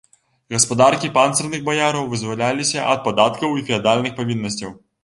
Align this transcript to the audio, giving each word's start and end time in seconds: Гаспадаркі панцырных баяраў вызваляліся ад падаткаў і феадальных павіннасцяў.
Гаспадаркі 0.53 1.11
панцырных 1.17 1.61
баяраў 1.69 2.09
вызваляліся 2.15 2.89
ад 2.95 3.07
падаткаў 3.09 3.57
і 3.61 3.65
феадальных 3.71 4.11
павіннасцяў. 4.23 4.79